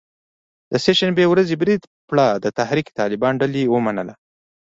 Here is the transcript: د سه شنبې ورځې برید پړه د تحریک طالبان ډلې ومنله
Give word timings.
د 0.71 0.73
سه 0.83 0.91
شنبې 0.99 1.25
ورځې 1.29 1.55
برید 1.61 1.81
پړه 2.09 2.27
د 2.43 2.45
تحریک 2.59 2.87
طالبان 2.99 3.33
ډلې 3.41 3.63
ومنله 3.73 4.13